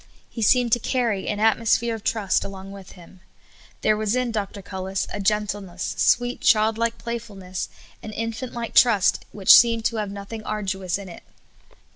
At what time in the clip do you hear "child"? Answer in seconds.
6.41-6.75